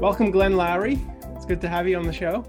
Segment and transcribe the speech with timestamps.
[0.00, 0.98] Welcome, Glenn Lowry.
[1.36, 2.44] It's good to have you on the show.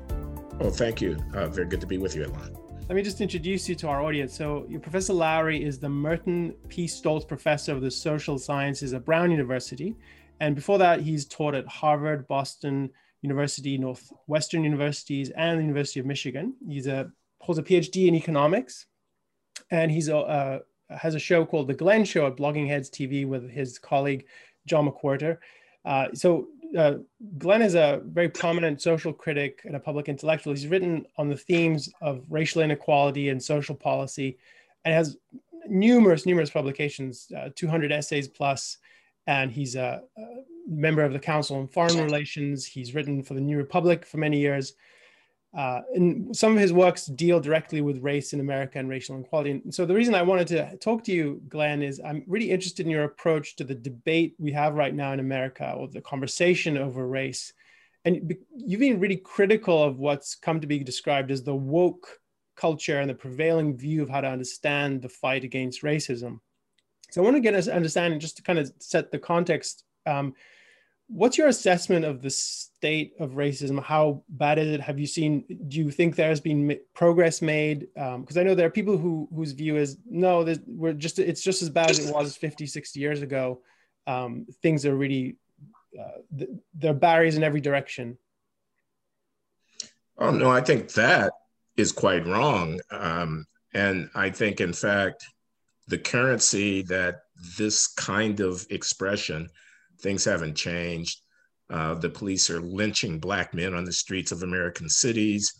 [0.60, 1.16] Oh, thank you.
[1.34, 2.58] Uh, very good to be with you, Alon.
[2.90, 4.34] Let me just introduce you to our audience.
[4.34, 6.88] So, Professor Lowry is the Merton P.
[6.88, 9.96] Stoltz Professor of the Social Sciences at Brown University.
[10.40, 12.90] And before that, he's taught at Harvard, Boston
[13.22, 16.56] University, Northwestern Universities, and the University of Michigan.
[16.68, 18.88] He's a holds a PhD in economics,
[19.70, 23.28] and he's a, uh, has a show called The Glenn Show at Blogging Heads TV
[23.28, 24.26] with his colleague
[24.66, 25.38] John McWhorter.
[25.86, 26.96] Uh, so uh,
[27.38, 30.54] Glenn is a very prominent social critic and a public intellectual.
[30.54, 34.38] He's written on the themes of racial inequality and social policy,
[34.84, 35.18] and has
[35.68, 38.78] numerous, numerous publications, uh, 200 essays plus.
[39.28, 40.22] And he's a, a,
[40.68, 42.66] member of the Council on Foreign Relations.
[42.66, 44.74] He's written for the New Republic for many years.
[45.56, 49.52] Uh, and some of his works deal directly with race in America and racial inequality.
[49.52, 52.86] And so the reason I wanted to talk to you, Glenn, is I'm really interested
[52.86, 56.78] in your approach to the debate we have right now in America or the conversation
[56.78, 57.54] over race.
[58.04, 62.20] And you've been really critical of what's come to be described as the woke
[62.58, 66.40] culture and the prevailing view of how to understand the fight against racism.
[67.12, 69.86] So I want to get us understanding just to kind of set the context.
[70.06, 70.34] Um,
[71.08, 73.82] what's your assessment of the state of racism?
[73.82, 74.82] How bad is it?
[74.82, 77.88] Have you seen do you think there has been progress made?
[77.94, 81.42] Because um, i know there are people who whose view is no we're just it's
[81.42, 83.62] just as bad as it was 50 60 years ago.
[84.08, 85.38] Um, things are really
[86.00, 88.18] uh, th- there are barriers in every direction.
[90.18, 91.34] Oh no i think that
[91.78, 92.80] is quite wrong.
[92.90, 95.26] Um, and i think in fact
[95.88, 97.22] the currency that
[97.58, 99.50] this kind of expression
[100.00, 101.22] Things haven't changed.
[101.70, 105.52] Uh, the police are lynching Black men on the streets of American cities.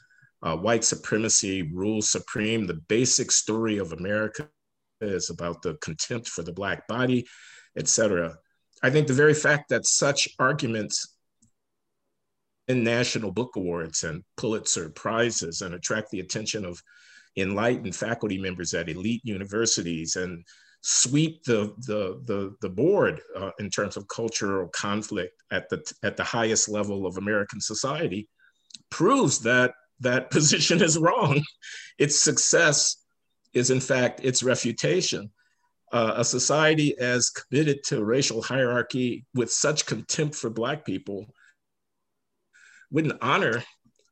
[0.44, 2.68] Uh, white supremacy rules supreme.
[2.68, 4.48] The basic story of America
[5.02, 7.26] is about the contempt for the Black body,
[7.78, 8.38] etc.
[8.84, 11.16] I think the very fact that such arguments
[12.68, 16.82] in national book awards and Pulitzer prizes and attract the attention of
[17.38, 20.44] enlightened faculty members at elite universities and
[20.88, 26.16] sweep the the the, the board uh, in terms of cultural conflict at the at
[26.16, 28.30] the highest level of American society
[28.92, 31.42] proves that that position is wrong.
[31.98, 33.04] Its success
[33.54, 35.32] is in fact its refutation.
[35.92, 41.26] Uh, a society as committed to racial hierarchy with such contempt for Black people
[42.92, 43.64] wouldn't honor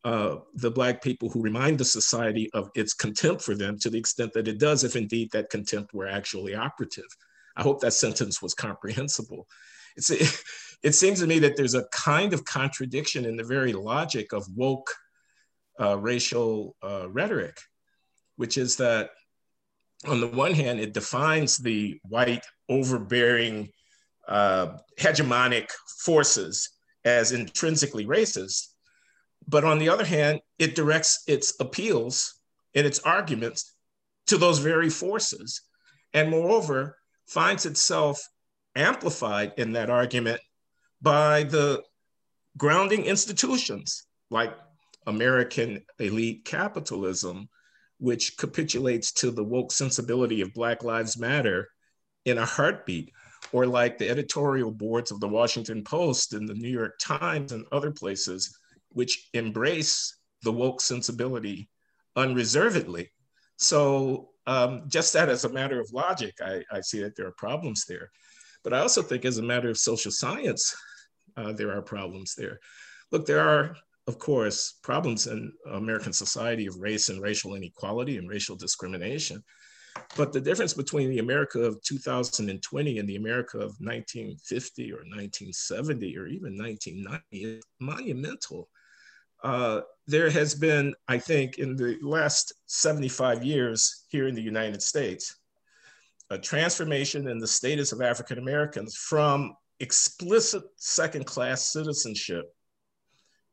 [0.04, 3.98] uh, the Black people who remind the society of its contempt for them to the
[3.98, 7.06] extent that it does, if indeed that contempt were actually operative.
[7.56, 9.48] I hope that sentence was comprehensible.
[9.96, 10.44] It's, it,
[10.84, 14.46] it seems to me that there's a kind of contradiction in the very logic of
[14.56, 14.94] woke
[15.80, 17.58] uh, racial uh, rhetoric,
[18.36, 19.12] which is that
[20.06, 23.70] on the one hand, it defines the white overbearing
[24.28, 25.70] uh, hegemonic
[26.04, 26.70] forces
[27.06, 28.73] as intrinsically racist
[29.48, 32.40] but on the other hand, it directs its appeals
[32.76, 33.76] and its arguments
[34.28, 35.62] to those very forces.
[36.14, 38.28] And moreover, finds itself
[38.76, 40.42] amplified in that argument
[41.02, 41.84] by the
[42.58, 44.54] grounding institutions like
[45.06, 47.50] American elite capitalism,
[47.98, 51.70] which capitulates to the woke sensibility of Black Lives Matter
[52.26, 53.12] in a heartbeat,
[53.52, 57.66] or like the editorial boards of the Washington Post and the New York Times and
[57.72, 58.58] other places
[58.94, 61.70] which embrace the woke sensibility
[62.16, 63.12] unreservedly.
[63.58, 67.34] So um, just that as a matter of logic, I, I, see that there are
[67.38, 68.12] problems there.
[68.64, 70.76] But I also think as a matter of social science,
[71.38, 72.60] uh, there are problems there.
[73.12, 73.76] Look, there are,
[74.08, 79.44] of course, problems in American society of race and racial inequality and racial discrimination.
[80.18, 86.18] But the difference between the America of 2020 and the America of 1950 or 1970
[86.18, 88.70] or even 1990 is monumental.
[89.44, 94.82] Uh, there has been, I think, in the last 75 years here in the United
[94.82, 95.36] States,
[96.30, 102.46] a transformation in the status of African Americans from explicit second class citizenship,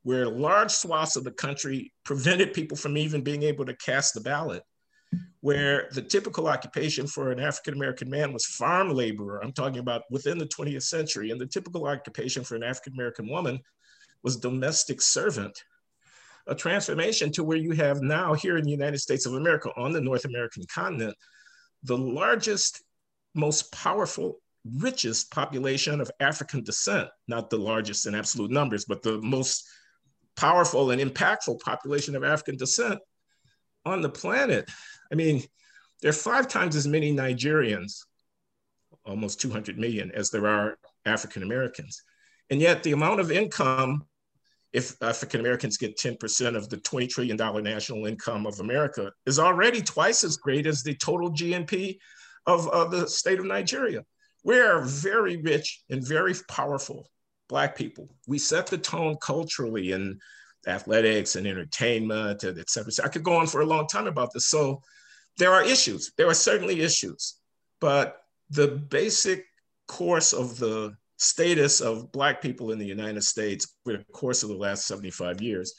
[0.03, 4.21] where large swaths of the country prevented people from even being able to cast the
[4.21, 4.63] ballot,
[5.41, 9.43] where the typical occupation for an African American man was farm laborer.
[9.43, 11.31] I'm talking about within the 20th century.
[11.31, 13.61] And the typical occupation for an African American woman
[14.23, 15.65] was domestic servant
[16.47, 19.93] a transformation to where you have now here in the United States of America on
[19.93, 21.17] the North American continent,
[21.83, 22.83] the largest,
[23.35, 24.41] most powerful,
[24.77, 29.67] richest population of African descent, not the largest in absolute numbers, but the most
[30.37, 32.99] powerful and impactful population of African descent
[33.85, 34.69] on the planet.
[35.11, 35.43] I mean,
[36.03, 38.05] there are five times as many Nigerians,
[39.05, 42.03] almost 200 million, as there are African Americans.
[42.51, 44.05] And yet the amount of income
[44.73, 49.81] if African Americans get 10% of the $20 trillion national income of America, is already
[49.81, 51.99] twice as great as the total GNP
[52.47, 54.05] of, the state of Nigeria.
[54.45, 57.11] We're very rich and very powerful
[57.49, 58.09] Black people.
[58.29, 60.19] We set the tone culturally in
[60.69, 62.93] athletics and entertainment, and et cetera.
[62.93, 64.47] So I could go on for a long time about this.
[64.47, 64.83] So
[65.37, 66.13] there are issues.
[66.17, 67.41] There are certainly issues,
[67.81, 69.47] but the basic
[69.89, 74.49] course of the status of Black people in the United States over the course of
[74.49, 75.75] the last 75 years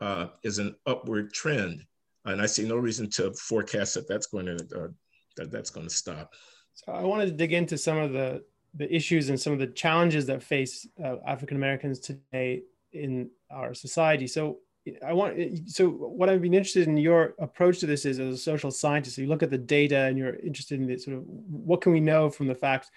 [0.00, 1.82] uh, is an upward trend.
[2.26, 4.88] And I see no reason to forecast that that's going to, uh,
[5.36, 6.34] that that's going to stop.
[6.74, 8.44] So I wanted to dig into some of the,
[8.74, 12.62] the issues and some of the challenges that face uh, African Americans today
[12.92, 14.26] in our society.
[14.26, 14.58] So
[15.06, 18.38] I want so what I've been interested in your approach to this is as a
[18.38, 19.16] social scientist.
[19.16, 22.00] You look at the data and you're interested in the sort of what can we
[22.00, 22.90] know from the facts.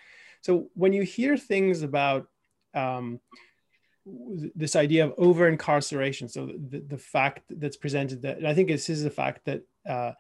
[0.45, 2.27] So when you hear things about
[2.75, 3.19] um,
[4.05, 8.87] this idea of over incarceration, so the, the fact that's presented that I think this
[8.87, 10.11] is the fact that uh,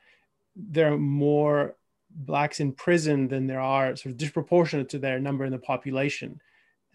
[0.55, 1.75] there are more
[2.09, 6.41] blacks in prison than there are sort of disproportionate to their number in the population.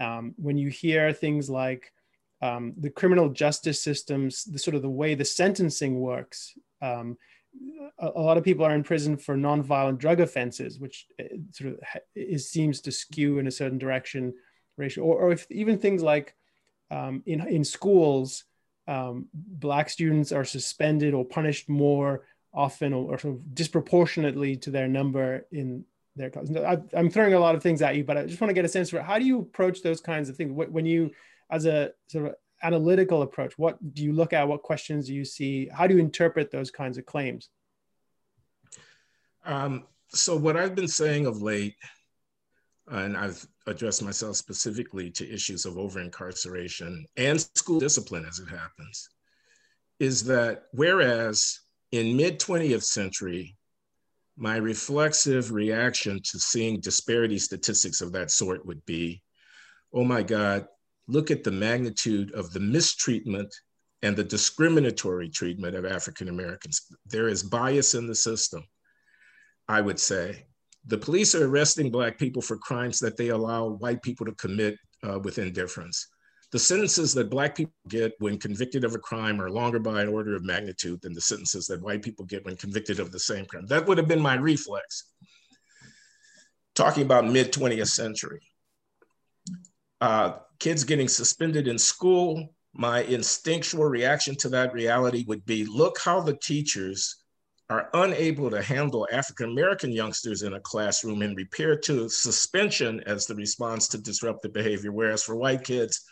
[0.00, 1.92] Um, when you hear things like
[2.42, 6.58] um, the criminal justice systems, the sort of the way the sentencing works.
[6.82, 7.16] Um,
[7.98, 11.80] a, lot of people are in prison for nonviolent drug offenses, which uh, sort of
[12.14, 14.34] is, seems to skew in a certain direction,
[14.76, 16.34] racial, or, or if even things like
[16.90, 18.44] um, in in schools,
[18.88, 24.70] um, black students are suspended or punished more often or, or sort of disproportionately to
[24.70, 25.84] their number in
[26.16, 26.50] their class.
[26.94, 28.68] I'm throwing a lot of things at you, but I just want to get a
[28.68, 31.10] sense for how do you approach those kinds of things when you
[31.50, 33.56] as a sort of analytical approach?
[33.58, 34.46] What do you look at?
[34.46, 35.68] What questions do you see?
[35.72, 37.48] How do you interpret those kinds of claims?
[39.44, 41.76] Um, so what i've been saying of late
[42.88, 48.48] and i've addressed myself specifically to issues of over incarceration and school discipline as it
[48.48, 49.08] happens
[49.98, 51.60] is that whereas
[51.92, 53.56] in mid 20th century
[54.36, 59.22] my reflexive reaction to seeing disparity statistics of that sort would be
[59.92, 60.66] oh my god
[61.10, 63.52] look at the magnitude of the mistreatment
[64.02, 66.86] and the discriminatory treatment of African Americans.
[67.06, 68.64] There is bias in the system,
[69.68, 70.46] I would say.
[70.86, 74.76] The police are arresting Black people for crimes that they allow white people to commit
[75.02, 76.06] uh, with indifference.
[76.52, 80.08] The sentences that Black people get when convicted of a crime are longer by an
[80.08, 83.44] order of magnitude than the sentences that white people get when convicted of the same
[83.44, 83.66] crime.
[83.66, 85.04] That would have been my reflex.
[86.74, 88.40] Talking about mid 20th century.
[90.00, 95.98] Uh, kids getting suspended in school, my instinctual reaction to that reality would be look
[95.98, 97.16] how the teachers
[97.68, 103.26] are unable to handle African American youngsters in a classroom and repair to suspension as
[103.26, 104.90] the response to disruptive behavior.
[104.90, 106.04] Whereas for white kids,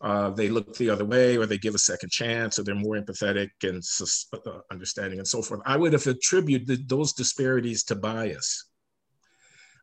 [0.00, 2.96] uh, they look the other way or they give a second chance or they're more
[2.96, 3.82] empathetic and
[4.32, 5.60] uh, understanding and so forth.
[5.66, 8.67] I would have attributed those disparities to bias.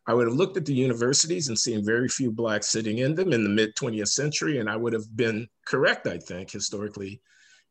[0.06, 3.32] I would have looked at the universities and seen very few Blacks sitting in them
[3.32, 7.20] in the mid 20th century, and I would have been correct, I think, historically,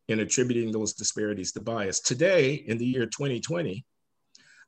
[0.09, 2.01] in attributing those disparities to bias.
[2.01, 3.85] Today, in the year 2020,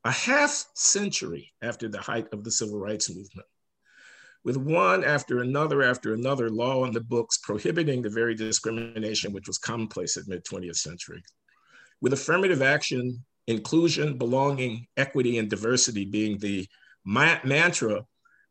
[0.04, 3.46] a half century after the height of the civil rights movement,
[4.44, 9.46] with one after another after another law on the books prohibiting the very discrimination which
[9.46, 11.22] was commonplace at mid 20th century,
[12.00, 16.66] with affirmative action, inclusion, belonging, equity, and diversity being the
[17.08, 18.04] ma- mantra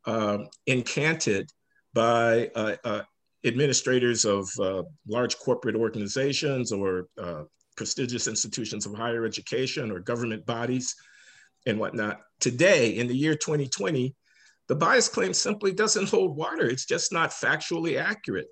[0.06, 1.50] uh, incanted
[1.94, 3.02] by uh, uh,
[3.46, 7.44] administrators of uh, large corporate organizations or uh,
[7.78, 10.96] prestigious institutions of higher education or government bodies
[11.68, 12.22] and whatnot.
[12.40, 14.16] Today, in the year 2020,
[14.68, 16.68] the bias claim simply doesn't hold water.
[16.68, 18.48] It's just not factually accurate.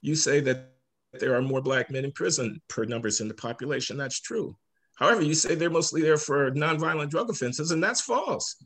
[0.00, 0.74] You say that
[1.12, 3.96] there are more Black men in prison per numbers in the population.
[3.96, 4.56] That's true.
[4.96, 8.56] However, you say they're mostly there for nonviolent drug offenses, and that's false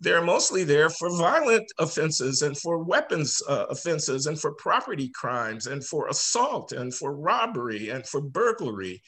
[0.00, 5.66] they're mostly there for violent offenses and for weapons uh, offenses and for property crimes
[5.66, 9.02] and for assault and for robbery and for burglary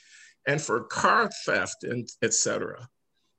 [0.46, 2.88] and for car theft and etc.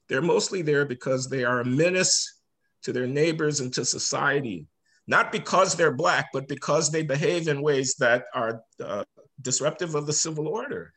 [0.09, 2.41] They're mostly there because they are a menace
[2.83, 4.67] to their neighbors and to society,
[5.07, 9.03] not because they're black, but because they behave in ways that are uh,
[9.41, 10.93] disruptive of the civil order.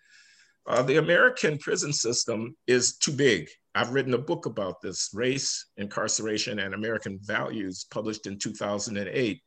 [0.66, 5.66] Uh, the American prison system is too big I've written a book about this race,
[5.78, 9.40] incarceration, and American values, published in 2008.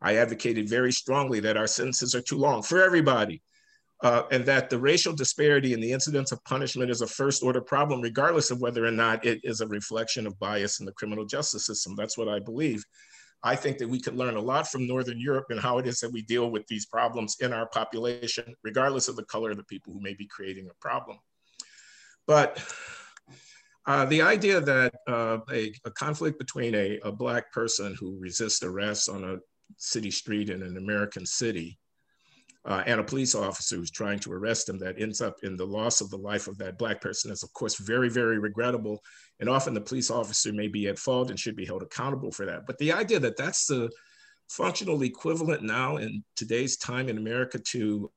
[0.00, 3.42] I advocated very strongly that our sentences are too long for everybody,
[4.02, 7.60] uh, and that the racial disparity in the incidence of punishment is a first order
[7.60, 11.24] problem, regardless of whether or not it is a reflection of bias in the criminal
[11.24, 11.96] justice system.
[11.96, 12.84] That's what I believe.
[13.46, 16.00] I think that we could learn a lot from Northern Europe and how it is
[16.00, 19.64] that we deal with these problems in our population, regardless of the color of the
[19.64, 21.18] people who may be creating a problem.
[22.26, 22.58] But
[23.86, 28.62] uh, the idea that uh, a, a, conflict between a, a, Black person who resists
[28.62, 29.36] arrest on a
[29.76, 31.78] city street in an American city
[32.66, 35.66] uh, and a police officer who's trying to arrest him that ends up in the
[35.66, 39.00] loss of the life of that Black person is, of course, very, very regrettable.
[39.40, 42.46] And often the police officer may be at fault and should be held accountable for
[42.46, 42.66] that.
[42.66, 43.90] But the idea that that's the
[44.48, 48.10] functional equivalent now in today's time in America to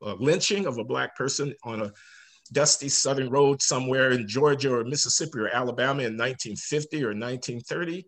[0.00, 1.92] lynching of a Black person on a
[2.50, 8.04] dusty southern road somewhere in Georgia or Mississippi or Alabama in 1950 or 1930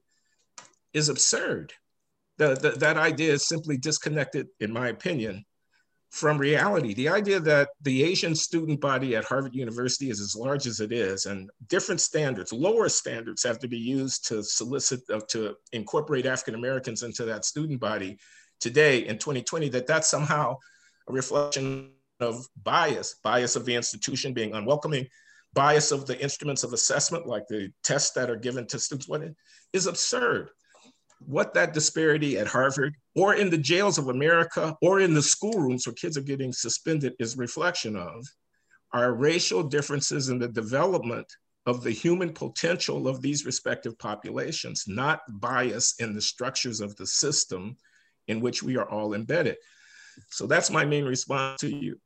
[0.93, 1.73] is absurd.
[2.39, 5.45] The, the, that idea is simply disconnected, in my opinion,
[6.15, 6.95] from reality.
[6.95, 10.93] The idea that the Asian student body at Harvard University is as large as it
[10.93, 16.25] is, and different standards, lower standards, have to be used to solicit, uh, to incorporate
[16.25, 18.17] African Americans into that student body
[18.61, 20.57] today in 2020, that that's somehow
[21.09, 21.91] a reflection
[22.21, 25.09] of bias, bias of the institution being unwelcoming,
[25.53, 29.23] bias of the instruments of assessment, like the tests that are given to students, what
[29.73, 30.49] is absurd
[31.21, 35.87] what that disparity at Harvard or in the jails of America or in the schoolrooms
[35.87, 38.27] where kids are getting suspended is reflection of
[38.93, 41.27] are racial differences in the development
[41.67, 47.07] of the human potential of these respective populations, not bias in the structures of the
[47.07, 47.77] system
[48.29, 49.57] in which we are all embedded.
[50.31, 51.99] So that's my main response to you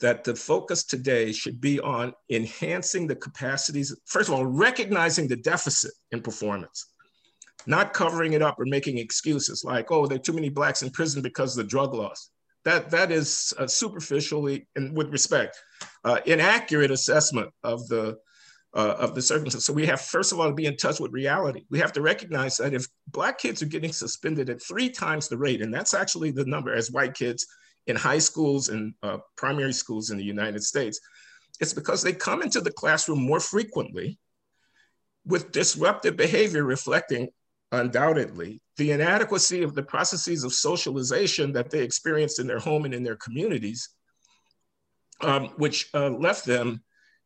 [0.00, 5.36] that the focus today should be on enhancing the capacities, first of all, recognizing the
[5.36, 6.86] deficit in performance
[7.66, 10.90] not covering it up or making excuses like, oh, there are too many blacks in
[10.90, 12.30] prison because of the drug laws.
[12.64, 15.56] That, that is superficially and with respect,
[16.04, 18.18] uh, inaccurate assessment of the,
[18.74, 19.64] uh, of the circumstances.
[19.64, 21.64] So we have, first of all, to be in touch with reality.
[21.70, 25.38] We have to recognize that if black kids are getting suspended at three times the
[25.38, 27.46] rate, and that's actually the number as white kids
[27.86, 31.00] in high schools and uh, primary schools in the United States,
[31.60, 34.18] it's because they come into the classroom more frequently
[35.24, 37.28] with disruptive behavior reflecting
[37.72, 42.94] undoubtedly, the inadequacy of the processes of socialization that they experienced in their home and
[42.94, 43.88] in their communities,
[45.20, 46.82] um, which uh, left them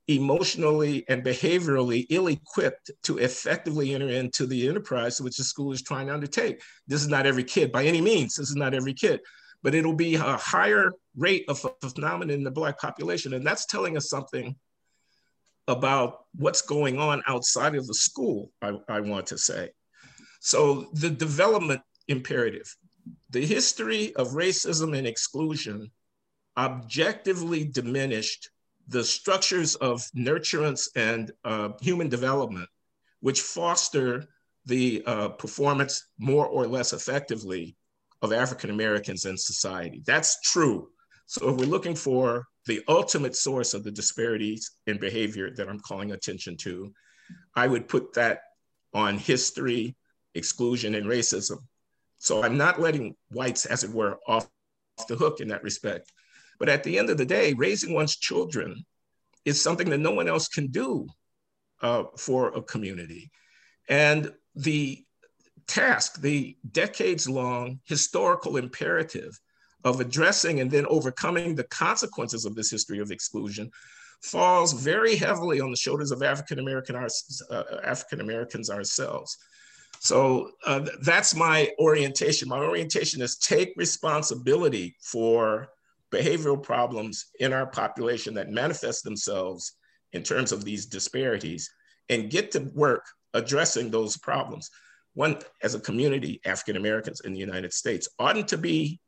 [0.08, 6.08] emotionally and behaviorally ill-equipped to effectively enter into the enterprise which the school is trying
[6.08, 6.60] to undertake.
[6.86, 8.34] This is not every kid by any means.
[8.34, 9.20] This is not every kid,
[9.62, 13.32] but it'll be a higher rate of phenomenon in the Black population.
[13.32, 14.56] And that's telling us something
[15.68, 19.70] about what's going on outside of the school, I, I want to say.
[20.44, 22.76] So the development imperative,
[23.30, 25.90] the history of racism and exclusion
[26.58, 28.50] objectively diminished
[28.86, 32.68] the structures of nurturance and uh, human development,
[33.20, 34.26] which foster
[34.66, 37.74] the uh, performance more or less effectively
[38.20, 40.02] of African Americans in society.
[40.04, 40.90] That's true.
[41.24, 45.80] So if we're looking for the ultimate source of the disparities in behavior that I'm
[45.80, 46.92] calling attention to,
[47.56, 48.40] I would put that
[48.92, 49.96] on history
[50.34, 51.58] exclusion, and racism.
[52.18, 54.48] So I'm not letting whites, as it were, off,
[54.98, 56.12] off the hook in that respect.
[56.58, 58.84] But at the end of the day, raising one's children
[59.44, 61.06] is something that no one else can do
[61.82, 63.30] uh, for a community.
[63.88, 65.04] And the
[65.66, 69.38] task, the decades long historical imperative
[69.84, 73.70] of addressing and then overcoming the consequences of this history of exclusion
[74.22, 79.36] falls very heavily on the shoulders of African American uh, African Americans ourselves.
[80.04, 82.50] So uh, that's my orientation.
[82.50, 85.68] My orientation is take responsibility for
[86.12, 89.72] behavioral problems in our population that manifest themselves
[90.12, 91.70] in terms of these disparities
[92.10, 94.70] and get to work addressing those problems.
[95.14, 99.00] One, as a community, African Americans in the United States oughtn't to be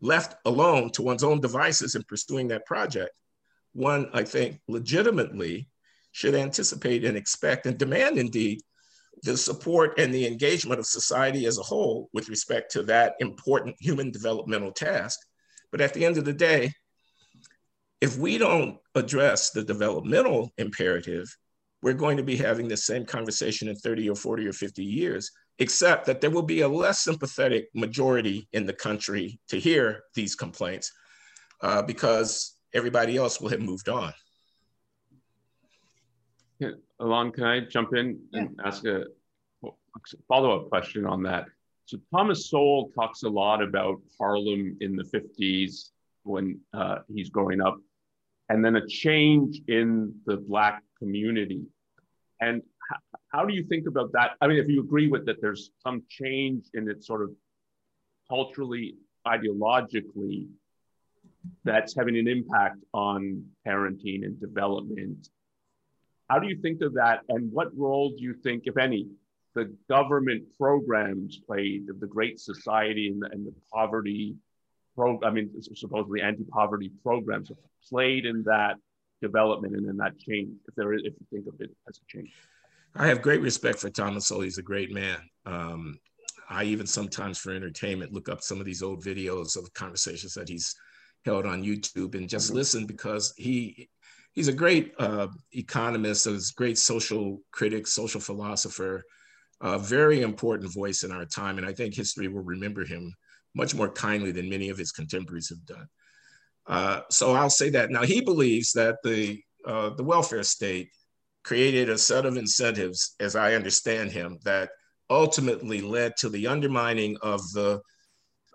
[0.00, 3.10] left alone to one's own devices in pursuing that project.
[3.74, 5.68] One, I think, legitimately
[6.12, 8.62] should anticipate and expect and demand indeed
[9.22, 13.76] the support and the engagement of society as a whole with respect to that important
[13.80, 15.18] human developmental task.
[15.70, 16.72] But at the end of the day,
[18.00, 21.26] if we don't address the developmental imperative,
[21.82, 25.30] we're going to be having the same conversation in 30 or 40 or 50 years,
[25.58, 30.34] except that there will be a less sympathetic majority in the country to hear these
[30.34, 30.92] complaints
[31.62, 34.12] uh, because everybody else will have moved on.
[37.00, 38.66] Alon, can I jump in and yeah.
[38.66, 39.04] ask a
[40.28, 41.46] follow-up question on that?
[41.86, 45.90] So Thomas Sowell talks a lot about Harlem in the 50s
[46.24, 47.78] when uh, he's growing up,
[48.48, 51.62] and then a change in the Black community.
[52.40, 52.62] And
[53.32, 54.32] how do you think about that?
[54.40, 57.30] I mean, if you agree with that, there's some change in it sort of
[58.28, 60.48] culturally, ideologically,
[61.64, 65.28] that's having an impact on parenting and development.
[66.28, 67.20] How do you think of that?
[67.28, 69.08] And what role do you think, if any,
[69.54, 74.36] the government programs played of the Great Society and the, and the poverty
[74.94, 77.50] pro, I mean, supposedly anti-poverty programs
[77.88, 78.76] played in that
[79.22, 82.16] development and in that change, if there is, if you think of it as a
[82.16, 82.32] change?
[82.94, 84.42] I have great respect for Thomas Sowell.
[84.42, 85.18] He's a great man.
[85.46, 85.98] Um,
[86.50, 90.48] I even sometimes for entertainment look up some of these old videos of conversations that
[90.48, 90.74] he's
[91.24, 92.56] held on YouTube and just mm-hmm.
[92.56, 93.88] listen because he
[94.32, 99.02] he's a great uh, economist, a great social critic, social philosopher,
[99.60, 101.58] a very important voice in our time.
[101.58, 103.12] And I think history will remember him
[103.54, 105.88] much more kindly than many of his contemporaries have done.
[106.66, 107.90] Uh, so I'll say that.
[107.90, 110.90] Now he believes that the uh, the welfare state
[111.44, 114.70] created a set of incentives, as I understand him, that
[115.10, 117.80] ultimately led to the undermining of the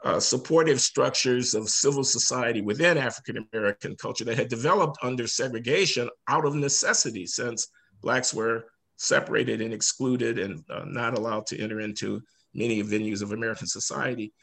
[0.04, 6.10] uh, supportive structures of civil society within African American culture that had developed under segregation
[6.28, 7.70] out of necessity, since
[8.02, 8.66] Blacks were
[8.98, 12.22] separated and excluded and uh, not allowed to enter into
[12.54, 14.34] many venues of American society.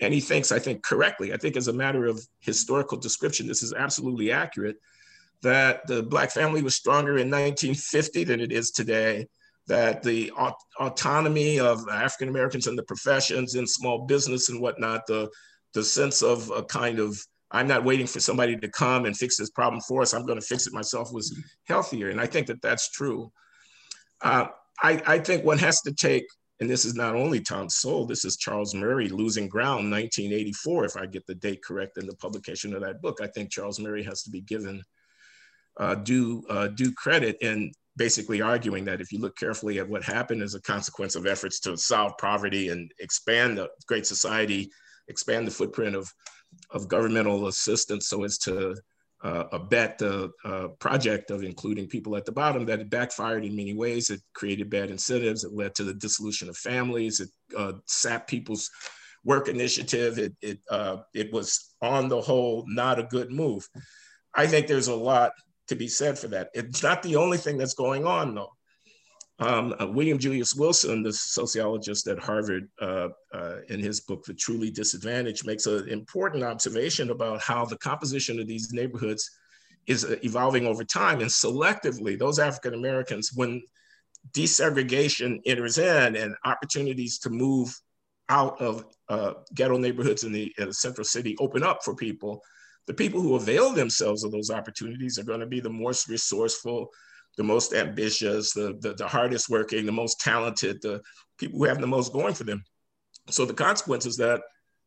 [0.00, 3.64] And he thinks, I think correctly, I think as a matter of historical description, this
[3.64, 4.76] is absolutely accurate,
[5.42, 9.26] that the Black family was stronger in 1950 than it is today
[9.68, 15.06] that the aut- autonomy of African Americans in the professions in small business and whatnot,
[15.06, 15.30] the
[15.74, 17.18] the sense of a kind of
[17.50, 20.12] I'm not waiting for somebody to come and fix this problem for us.
[20.12, 23.30] I'm going to fix it myself was healthier, and I think that that's true.
[24.20, 24.46] Uh,
[24.82, 26.24] I, I think one has to take,
[26.60, 30.96] and this is not only Tom Sowell, this is Charles Murray, Losing Ground, 1984, if
[30.96, 33.18] I get the date correct in the publication of that book.
[33.22, 34.82] I think Charles Murray has to be given
[35.78, 37.36] uh, due uh, due credit.
[37.40, 41.26] And basically arguing that if you look carefully at what happened as a consequence of
[41.26, 44.70] efforts to solve poverty and expand the Great Society,
[45.08, 46.10] expand the footprint of,
[46.70, 48.74] of governmental assistance so as to
[49.24, 53.56] uh, abet the uh, project of including people at the bottom, that it backfired in
[53.56, 54.10] many ways.
[54.10, 55.42] It created bad incentives.
[55.44, 57.20] It led to the dissolution of families.
[57.20, 58.70] It uh, sapped people's
[59.24, 60.18] work initiative.
[60.18, 63.68] It, it, uh, it was on the whole not a good move.
[64.36, 65.32] I think there's a lot
[65.68, 66.50] to be said for that.
[66.54, 68.52] It's not the only thing that's going on, though.
[69.40, 74.34] Um, uh, William Julius Wilson, the sociologist at Harvard, uh, uh, in his book, The
[74.34, 79.30] Truly Disadvantaged, makes an important observation about how the composition of these neighborhoods
[79.86, 81.20] is uh, evolving over time.
[81.20, 83.62] And selectively, those African Americans, when
[84.32, 87.72] desegregation enters in and opportunities to move
[88.28, 92.42] out of uh, ghetto neighborhoods in the, in the central city open up for people,
[92.88, 96.88] the people who avail themselves of those opportunities are going to be the most resourceful,
[97.36, 101.02] the most ambitious, the, the, the, hardest working, the most talented, the
[101.38, 102.64] people who have the most going for them.
[103.28, 104.40] So the consequence is that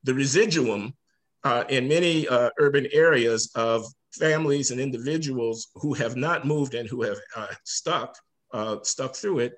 [0.03, 0.95] the residuum
[1.43, 6.89] uh, in many uh, urban areas of families and individuals who have not moved and
[6.89, 8.15] who have uh, stuck,
[8.51, 9.53] uh, stuck through it,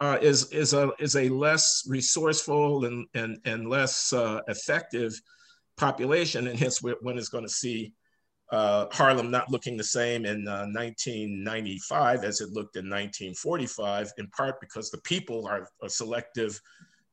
[0.00, 5.12] uh, is is, a, is a less resourceful and, and, and less uh, effective
[5.80, 7.92] population, and hence one is going to see
[8.52, 14.26] uh, Harlem not looking the same in uh, 1995 as it looked in 1945, in
[14.28, 16.60] part because the people are a selective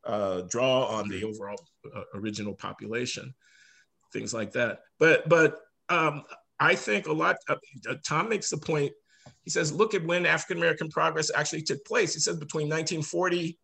[0.06, 1.60] uh, draw on the overall
[1.96, 3.34] uh, original population,
[4.12, 4.80] things like that.
[5.00, 6.24] But but um,
[6.60, 7.38] I think a lot.
[7.48, 7.56] Uh,
[8.06, 8.92] Tom makes the point.
[9.44, 12.14] He says, look at when African American progress actually took place.
[12.14, 13.58] He says between 1940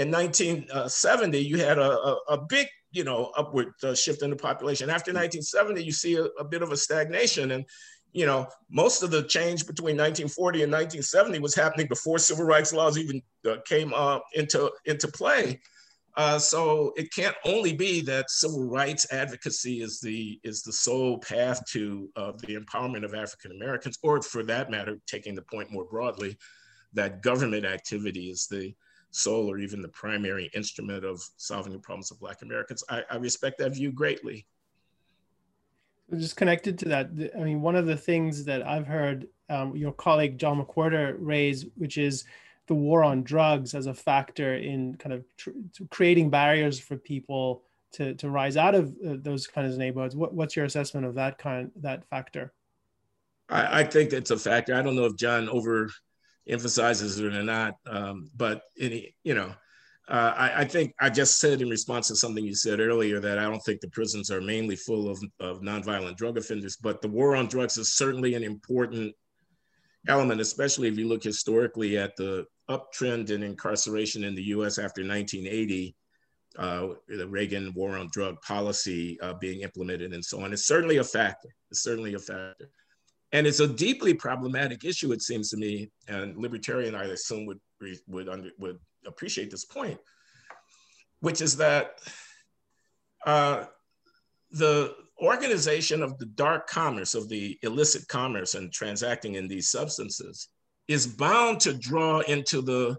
[0.00, 4.36] in 1970, you had a, a, a big, you know, upward uh, shift in the
[4.36, 4.88] population.
[4.88, 7.50] After 1970, you see a, a, bit of a stagnation.
[7.50, 7.66] And,
[8.12, 12.72] you know, most of the change between 1940 and 1970 was happening before civil rights
[12.72, 15.60] laws even uh, came uh, into, into play.
[16.16, 21.18] Uh, so it can't only be that civil rights advocacy is the is the sole
[21.18, 25.70] path to uh, the empowerment of African Americans, or for that matter, taking the point
[25.70, 26.36] more broadly,
[26.94, 28.74] that government activity is the
[29.10, 32.84] sole or even the primary instrument of solving the problems of Black Americans.
[32.88, 34.46] I, I respect that view greatly.
[36.16, 39.92] Just connected to that, I mean, one of the things that I've heard um, your
[39.92, 42.24] colleague John McWhorter raise, which is
[42.66, 45.50] the war on drugs as a factor in kind of tr-
[45.90, 50.14] creating barriers for people to, to rise out of uh, those kinds of neighborhoods.
[50.14, 52.52] What, what's your assessment of that kind that factor?
[53.48, 54.74] I, I think it's a factor.
[54.74, 55.90] I don't know if John over
[56.48, 57.74] emphasizes it or not.
[57.86, 59.52] Um, but any, you know,
[60.08, 63.38] uh, I, I, think I just said in response to something you said earlier that
[63.38, 67.08] I don't think the prisons are mainly full of, of nonviolent drug offenders, but the
[67.08, 69.14] war on drugs is certainly an important
[70.08, 75.02] element, especially if you look historically at the uptrend in incarceration in the US after
[75.02, 75.94] 1980,
[76.58, 80.52] uh, the Reagan war on drug policy uh, being implemented and so on.
[80.52, 81.48] It's certainly a factor.
[81.70, 82.68] It's certainly a factor.
[83.32, 87.60] And it's a deeply problematic issue, it seems to me, and libertarian, I assume, would,
[88.08, 89.98] would, under, would appreciate this point,
[91.20, 92.00] which is that
[93.24, 93.64] uh,
[94.50, 100.48] the organization of the dark commerce, of the illicit commerce and transacting in these substances
[100.88, 102.96] is bound to draw into the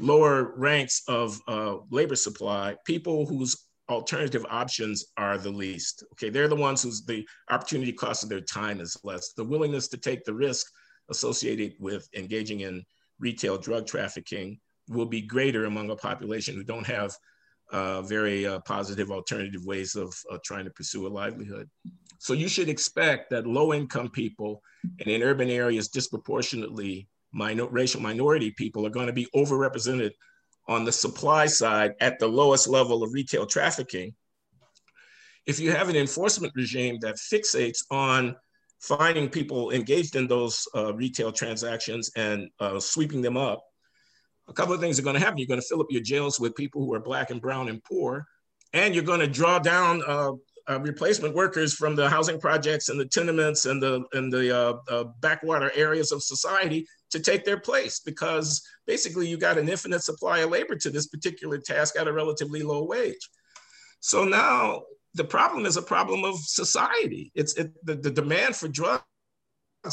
[0.00, 6.04] lower ranks of uh, labor supply people whose alternative options are the least.
[6.12, 9.32] Okay, they're the ones whose the opportunity cost of their time is less.
[9.32, 10.66] The willingness to take the risk
[11.10, 12.84] associated with engaging in
[13.18, 17.16] retail drug trafficking will be greater among a population who don't have
[17.72, 21.68] uh, very uh, positive alternative ways of uh, trying to pursue a livelihood.
[22.18, 24.62] So you should expect that low income people
[25.00, 30.12] and in urban areas disproportionately minor, racial minority people are going to be overrepresented
[30.66, 34.14] on the supply side at the lowest level of retail trafficking.
[35.46, 38.34] If you have an enforcement regime that fixates on
[38.80, 43.62] finding people engaged in those uh, retail transactions and uh, sweeping them up,
[44.48, 45.38] a couple of things are going to happen.
[45.38, 47.82] You're going to fill up your jails with people who are black and brown and
[47.84, 48.26] poor,
[48.72, 50.32] and you're going to draw down uh,
[50.68, 54.74] uh, replacement workers from the housing projects and the tenements and the and the uh,
[54.88, 60.02] uh, backwater areas of society to take their place because basically you got an infinite
[60.02, 63.28] supply of labor to this particular task at a relatively low wage.
[64.00, 64.82] So now
[65.14, 67.30] the problem is a problem of society.
[67.34, 69.02] It's it, the, the demand for drugs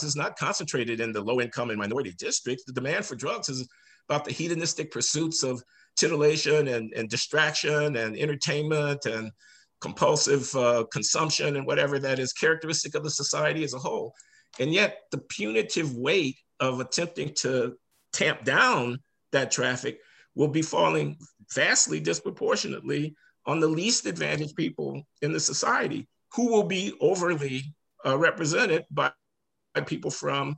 [0.01, 2.63] is not concentrated in the low income and minority districts.
[2.63, 3.67] The demand for drugs is
[4.10, 5.62] about the hedonistic pursuits of
[5.97, 9.31] titillation and, and distraction and entertainment and
[9.82, 14.13] compulsive uh, consumption and whatever that is characteristic of the society as a whole.
[14.60, 17.74] And yet, the punitive weight of attempting to
[18.13, 19.00] tamp down
[19.32, 20.00] that traffic
[20.36, 21.17] will be falling
[21.54, 23.15] vastly disproportionately
[23.46, 27.63] on the least advantaged people in the society who will be overly
[28.06, 29.12] uh, represented by,
[29.74, 30.56] by, people from,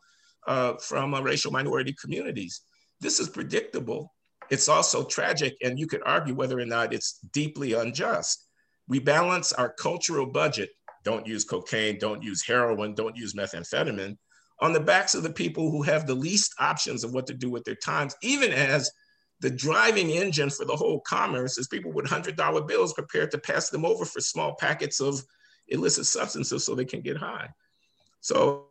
[0.48, 2.62] uh, from uh, racial minority communities.
[3.00, 4.14] This is predictable.
[4.50, 8.48] It's also tragic, and you could argue whether or not it's deeply unjust.
[8.88, 10.70] We balance our cultural budget
[11.04, 14.18] don't use cocaine, don't use heroin, don't use methamphetamine
[14.62, 17.50] on the backs of the people who have the least options of what to do
[17.50, 18.90] with their times, even as
[19.42, 23.70] the driving engine for the whole commerce is people with $100 bills prepared to pass
[23.70, 25.22] them over for small packets of
[25.68, 27.50] illicit substances so they can get high.
[28.22, 28.68] So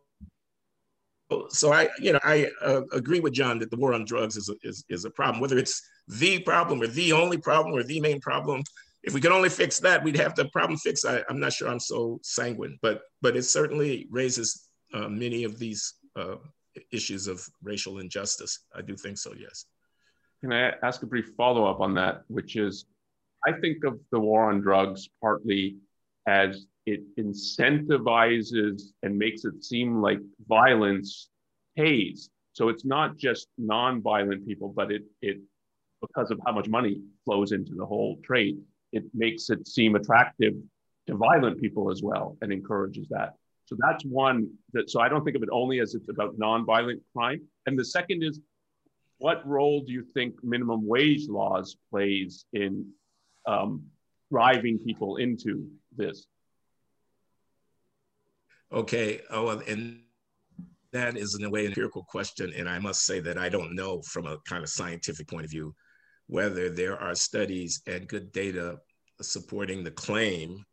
[1.49, 4.49] so I, you know, I uh, agree with John that the war on drugs is
[4.49, 5.41] a, is, is a problem.
[5.41, 8.63] Whether it's the problem or the only problem or the main problem,
[9.03, 11.05] if we could only fix that, we'd have the problem fixed.
[11.05, 15.59] I, am not sure I'm so sanguine, but but it certainly raises uh, many of
[15.59, 16.35] these uh,
[16.91, 18.59] issues of racial injustice.
[18.75, 19.33] I do think so.
[19.37, 19.65] Yes.
[20.41, 22.85] Can I ask a brief follow up on that, which is,
[23.47, 25.77] I think of the war on drugs partly
[26.27, 31.29] as it incentivizes and makes it seem like violence
[31.77, 32.29] pays.
[32.53, 35.37] So it's not just non-violent people, but it it
[36.01, 38.57] because of how much money flows into the whole trade,
[38.93, 40.53] it makes it seem attractive
[41.07, 43.33] to violent people as well and encourages that.
[43.65, 47.01] So that's one that so I don't think of it only as it's about non-violent
[47.13, 47.41] crime.
[47.65, 48.39] And the second is
[49.17, 52.85] what role do you think minimum wage laws plays in
[53.47, 53.83] um,
[54.31, 56.25] driving people into this?
[58.71, 59.21] Okay.
[59.29, 60.01] Oh, and
[60.91, 62.53] that is in a way an empirical question.
[62.55, 65.51] And I must say that I don't know from a kind of scientific point of
[65.51, 65.73] view
[66.27, 68.77] whether there are studies and good data
[69.21, 70.63] supporting the claim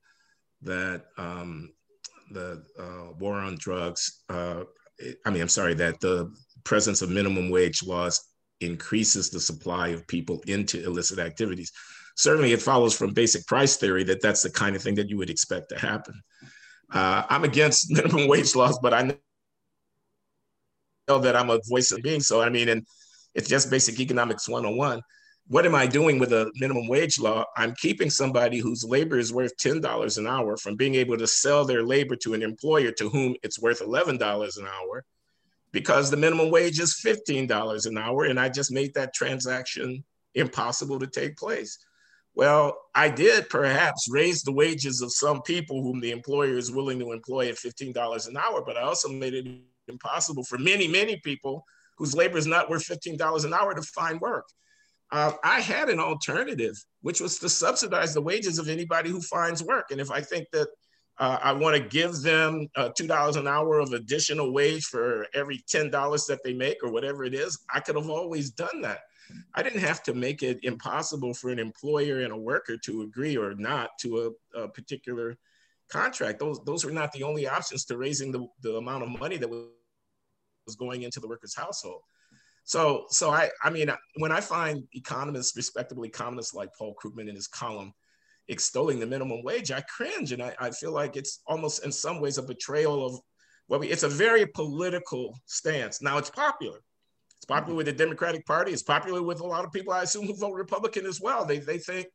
[0.62, 1.72] that um,
[2.32, 4.64] the uh, war on drugs, uh,
[5.24, 6.32] I mean, I'm sorry, that the
[6.64, 8.28] presence of minimum wage laws
[8.60, 11.72] increases the supply of people into illicit activities.
[12.16, 15.16] Certainly, it follows from basic price theory that that's the kind of thing that you
[15.16, 16.20] would expect to happen.
[16.92, 19.14] Uh, I'm against minimum wage laws, but I
[21.08, 22.42] know that I'm a voice of being so.
[22.42, 22.86] I mean, and
[23.34, 25.00] it's just basic economics 101.
[25.50, 27.44] What am I doing with a minimum wage law?
[27.56, 31.64] I'm keeping somebody whose labor is worth $10 an hour from being able to sell
[31.64, 35.04] their labor to an employer to whom it's worth $11 an hour
[35.72, 38.26] because the minimum wage is $15 an hour.
[38.26, 40.04] And I just made that transaction
[40.36, 41.78] impossible to take place.
[42.36, 47.00] Well, I did perhaps raise the wages of some people whom the employer is willing
[47.00, 49.48] to employ at $15 an hour, but I also made it
[49.88, 51.64] impossible for many, many people
[51.98, 54.44] whose labor is not worth $15 an hour to find work.
[55.12, 59.62] Uh, I had an alternative, which was to subsidize the wages of anybody who finds
[59.62, 59.90] work.
[59.90, 60.68] And if I think that
[61.18, 65.58] uh, I want to give them uh, $2 an hour of additional wage for every
[65.58, 69.00] $10 that they make or whatever it is, I could have always done that.
[69.54, 73.36] I didn't have to make it impossible for an employer and a worker to agree
[73.36, 75.36] or not to a, a particular
[75.90, 76.38] contract.
[76.38, 79.48] Those those were not the only options to raising the, the amount of money that
[79.48, 82.02] was going into the worker's household.
[82.64, 87.34] So so I I mean when I find economists, respectable economists like Paul Krugman in
[87.34, 87.92] his column
[88.48, 92.20] extolling the minimum wage, I cringe and I, I feel like it's almost in some
[92.20, 93.20] ways a betrayal of
[93.68, 96.02] well, it's a very political stance.
[96.02, 96.80] Now it's popular.
[97.36, 98.72] It's popular with the Democratic Party.
[98.72, 101.44] It's popular with a lot of people, I assume, who vote Republican as well.
[101.44, 102.08] They, they think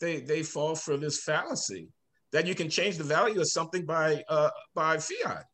[0.00, 1.88] they, they fall for this fallacy
[2.32, 5.44] that you can change the value of something by, uh, by fiat.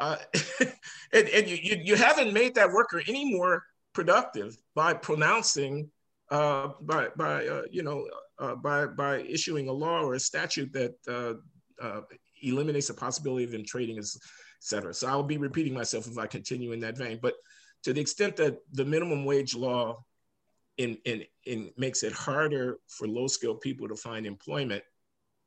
[0.00, 0.16] Uh,
[1.12, 5.90] and and you, you, you, haven't made that worker any more productive by pronouncing,
[6.30, 8.08] uh, by, by uh, you know,
[8.38, 11.34] uh, by, by issuing a law or a statute that uh,
[11.84, 12.00] uh,
[12.42, 14.06] eliminates the possibility of them trading, et
[14.60, 14.94] cetera.
[14.94, 17.18] So I'll be repeating myself if I continue in that vein.
[17.20, 17.34] But
[17.82, 20.02] to the extent that the minimum wage law
[20.78, 24.82] in, in, in makes it harder for low skilled people to find employment,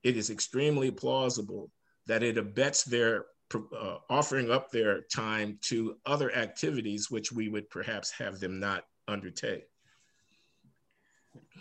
[0.03, 1.71] it is extremely plausible
[2.05, 7.69] that it abets their uh, offering up their time to other activities which we would
[7.69, 9.65] perhaps have them not undertake.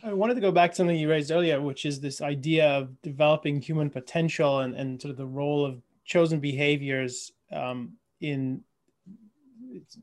[0.05, 3.01] I wanted to go back to something you raised earlier, which is this idea of
[3.03, 8.63] developing human potential and, and sort of the role of chosen behaviors um, in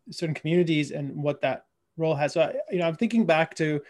[0.09, 1.65] certain communities and what that
[1.97, 2.33] role has.
[2.33, 3.81] So, I, you know, I'm thinking back to,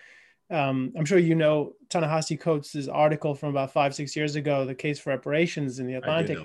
[0.49, 4.75] um, I'm sure you know Ta-Nehisi Coates' article from about five, six years ago, The
[4.75, 6.37] Case for Reparations in the Atlantic.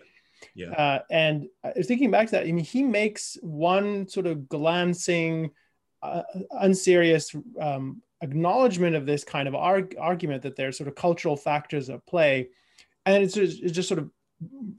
[0.54, 0.70] Yeah.
[0.70, 2.46] Uh, and was thinking back to that.
[2.46, 5.50] I mean, he makes one sort of glancing,
[6.02, 11.36] uh, unserious um, acknowledgement of this kind of arg- argument that there's sort of cultural
[11.36, 12.48] factors at play.
[13.06, 14.10] And it's just, it just sort of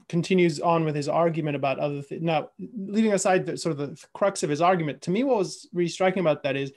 [0.08, 2.22] continues on with his argument about other things.
[2.22, 5.68] Now, leaving aside the sort of the crux of his argument, to me, what was
[5.72, 6.72] really striking about that is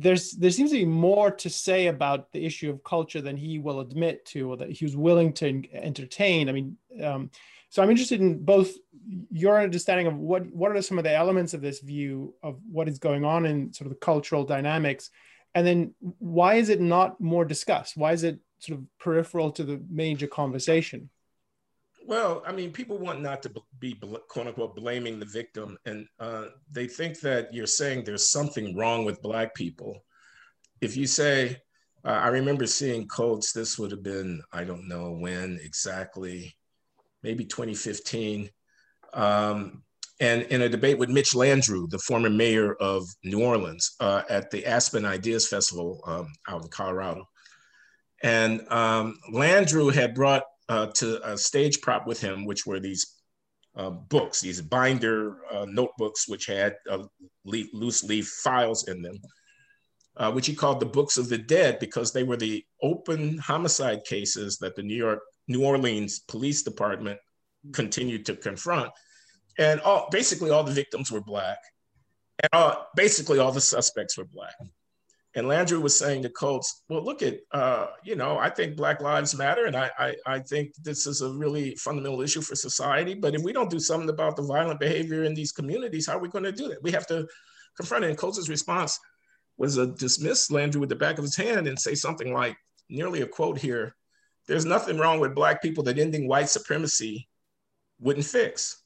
[0.00, 3.58] there's there seems to be more to say about the issue of culture than he
[3.58, 6.48] will admit to, or that he was willing to entertain.
[6.48, 7.30] I mean, um,
[7.68, 8.70] so I'm interested in both
[9.30, 12.88] your understanding of what what are some of the elements of this view of what
[12.88, 15.10] is going on in sort of the cultural dynamics,
[15.54, 17.96] and then why is it not more discussed?
[17.96, 21.10] Why is it sort of peripheral to the major conversation?
[22.08, 23.92] Well, I mean, people want not to be
[24.28, 29.04] quote unquote blaming the victim, and uh, they think that you're saying there's something wrong
[29.04, 30.06] with Black people.
[30.80, 31.58] If you say,
[32.06, 36.56] uh, I remember seeing Coates, this would have been, I don't know when exactly,
[37.22, 38.48] maybe 2015,
[39.12, 39.82] um,
[40.18, 44.50] and in a debate with Mitch Landrieu, the former mayor of New Orleans, uh, at
[44.50, 47.28] the Aspen Ideas Festival um, out in Colorado.
[48.22, 53.18] And um, Landrieu had brought uh, to a stage prop with him, which were these
[53.76, 57.04] uh, books, these binder uh, notebooks, which had uh,
[57.44, 59.18] loose leaf files in them,
[60.16, 64.04] uh, which he called the books of the dead because they were the open homicide
[64.04, 67.18] cases that the New York, New Orleans Police Department
[67.72, 68.90] continued to confront.
[69.58, 71.58] And all, basically all the victims were Black
[72.40, 74.54] and all, basically all the suspects were Black.
[75.38, 79.00] And Landrieu was saying to Coates, well, look at, uh, you know, I think Black
[79.00, 83.14] Lives Matter, and I, I, I, think this is a really fundamental issue for society.
[83.14, 86.20] But if we don't do something about the violent behavior in these communities, how are
[86.20, 86.82] we going to do that?
[86.82, 87.24] We have to
[87.76, 88.08] confront it.
[88.08, 88.98] And Coates' response
[89.58, 92.56] was to dismiss Landrieu with the back of his hand and say something like,
[92.88, 93.94] nearly a quote here,
[94.48, 97.28] there's nothing wrong with Black people that ending white supremacy
[98.00, 98.82] wouldn't fix.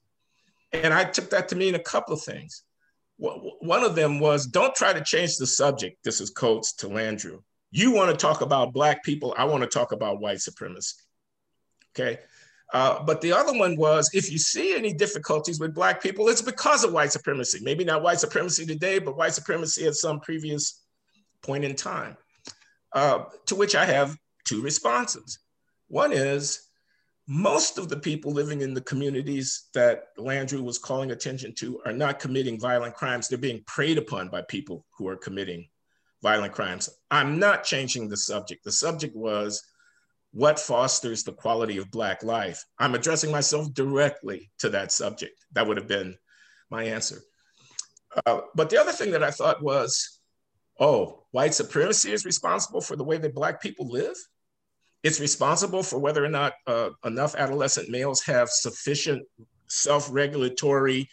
[0.75, 2.63] And I took that to mean a couple of things
[3.23, 6.03] one of them was don't try to change the subject.
[6.03, 7.43] This is Coates to Landrieu.
[7.71, 9.35] You want to talk about Black people.
[9.39, 10.97] I want to talk about white supremacy.
[11.95, 12.19] Okay.
[12.73, 16.43] Uh, but the other one was if you see any difficulties with Black people, it's
[16.43, 17.61] because of white supremacy.
[17.63, 20.83] Maybe not white supremacy today, but white supremacy at some previous
[21.43, 22.17] point in time.
[22.93, 25.39] Uh, to which I have two responses.
[25.89, 26.69] One is
[27.29, 31.93] most of the people living in the communities that Landrieu was calling attention to are
[31.93, 33.29] not committing violent crimes.
[33.29, 35.69] They're being preyed upon by people who are committing
[36.23, 36.89] violent crimes.
[37.11, 38.65] I'm not changing the subject.
[38.65, 39.63] The subject was
[40.33, 42.65] what fosters the quality of Black life.
[42.79, 45.45] I'm addressing myself directly to that subject.
[45.53, 46.17] That would have been
[46.71, 47.21] my answer.
[48.27, 50.21] Uh, but the other thing that I thought was,
[50.81, 54.17] oh, white supremacy is responsible for the way that Black people live?
[55.03, 59.27] It's responsible for whether or not uh, enough adolescent males have sufficient
[59.69, 61.09] self-regulatory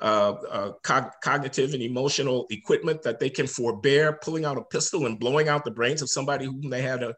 [0.00, 5.06] uh, uh, cog cognitive and emotional equipment that they can forbear pulling out a pistol
[5.06, 7.14] and blowing out the brains of somebody whom they had a,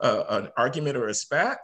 [0.00, 1.58] an argument or a spat.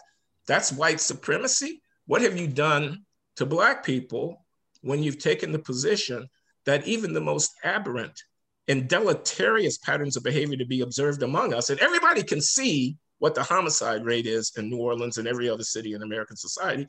[0.47, 1.83] That's white supremacy.
[2.07, 3.05] What have you done
[3.37, 4.45] to Black people
[4.83, 6.29] when you've taken the position
[6.67, 8.23] that even the most aberrant
[8.69, 11.71] and deleterious patterns of behavior to be observed among us.
[11.71, 15.63] And everybody can see what the homicide rate is in New Orleans and every other
[15.63, 16.87] city in American society,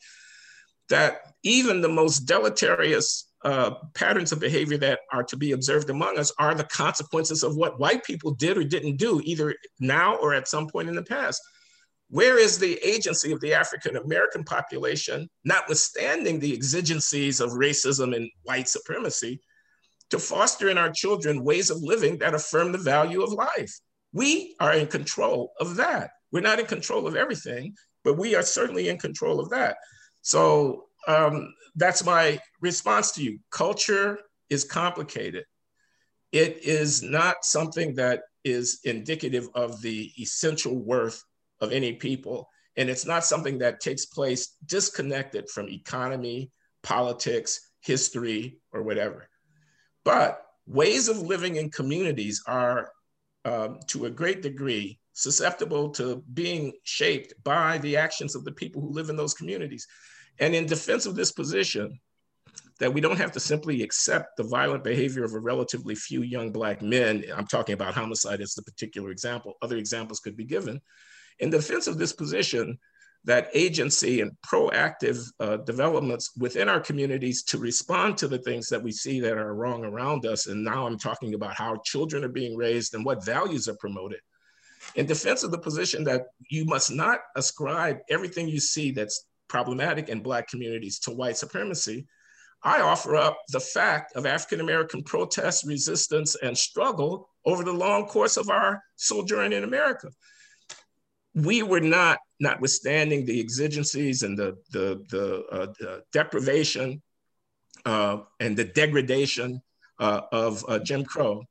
[0.90, 6.20] that even the most deleterious uh, patterns of behavior that are to be observed among
[6.20, 10.34] us are the consequences of what white people did or didn't do, either now or
[10.34, 11.42] at some point in the past.
[12.10, 18.30] Where is the agency of the African American population, notwithstanding the exigencies of racism and
[18.44, 19.40] white supremacy,
[20.10, 23.74] to foster in our children ways of living that affirm the value of life?
[24.12, 26.10] We are in control of that.
[26.32, 29.78] We're not in control of everything, but we are certainly in control of that.
[30.22, 33.40] So um, that's my response to you.
[33.52, 35.46] Culture is complicated.
[36.32, 41.24] It is not something that is indicative of the essential worth
[41.62, 42.48] of any people.
[42.78, 46.52] And it's not something that takes place disconnected from economy,
[46.84, 49.28] politics, history, or whatever.
[50.04, 52.92] But ways of living in communities are,
[53.46, 58.82] um, to a great degree, susceptible to being shaped by the actions of the people
[58.82, 59.88] who live in those communities.
[60.40, 62.00] And in defense of this position,
[62.80, 66.52] that we don't have to simply accept the violent behavior of a relatively few young
[66.52, 67.24] Black men.
[67.34, 69.54] I'm talking about homicide as the particular example.
[69.62, 70.82] Other examples could be given.
[71.40, 72.78] In defense of this position,
[73.24, 78.84] that agency and proactive uh, developments within our communities to respond to the things that
[78.84, 80.48] we see that are wrong around us.
[80.48, 84.20] And now I'm talking about how children are being raised and what values are promoted.
[84.94, 90.10] In defense of the position that you must not ascribe everything you see that's problematic
[90.10, 92.08] in Black communities to white supremacy,
[92.64, 98.08] I offer up the fact of African American protest, resistance, and struggle over the long
[98.08, 100.10] course of our sojourn in America.
[101.36, 107.04] We were not, notwithstanding the exigencies and the, the, the, uh, the deprivation
[107.86, 109.62] uh, and the degradation
[110.00, 111.44] uh, of uh, Jim Crow,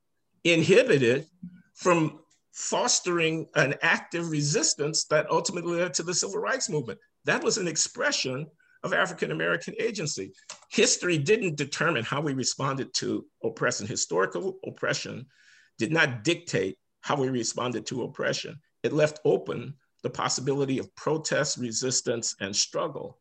[0.43, 1.27] inhibited
[1.75, 2.21] from
[2.55, 6.99] fostering an active resistance that ultimately led to the civil rights movement.
[7.25, 8.47] That was an expression
[8.83, 10.33] of African American agency.
[10.71, 13.87] History didn't determine how we responded to oppression.
[13.87, 15.27] Historical oppression
[15.79, 21.57] did not dictate how we responded to oppression it left open the possibility of protest,
[21.57, 23.19] resistance, and struggle.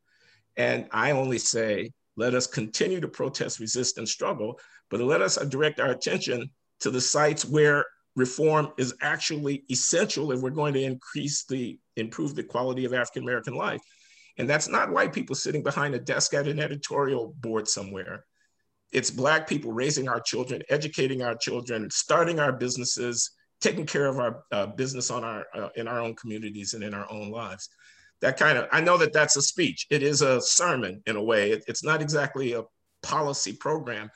[0.57, 5.37] And I only say, let us continue to protest, resist, and struggle, but let us
[5.47, 7.85] direct our attention to the sites where
[8.15, 13.23] reform is actually essential if we're going to increase the, improve the quality of African
[13.23, 13.81] American life.
[14.37, 18.25] And that's not white people sitting behind a desk at an editorial board somewhere.
[18.91, 23.31] It's Black people raising our children, educating our children, starting our businesses,
[23.63, 26.93] taking care of our uh, business on our uh, in our own communities and in
[26.93, 27.69] our own lives
[28.23, 31.23] that kind of i know that that's a speech it is a sermon in a
[31.23, 32.63] way it, it's not exactly a
[33.01, 34.09] policy program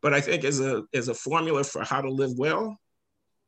[0.00, 2.76] but i think as a as a formula for how to live well